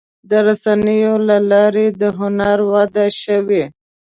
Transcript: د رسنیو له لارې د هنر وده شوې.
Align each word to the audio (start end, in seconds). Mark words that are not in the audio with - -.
د 0.29 0.31
رسنیو 0.47 1.15
له 1.29 1.37
لارې 1.51 1.87
د 2.01 2.01
هنر 2.19 2.57
وده 2.71 3.05
شوې. 3.21 3.63